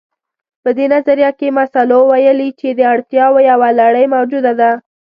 په 0.63 0.69
دې 0.77 0.85
نظريه 0.93 1.31
کې 1.39 1.55
مسلو 1.59 1.99
ويلي 2.11 2.49
چې 2.59 2.67
د 2.71 2.81
اړتياوو 2.93 3.45
يوه 3.49 3.69
لړۍ 3.79 4.05
موجوده 4.15 4.51
ده. 4.59 4.71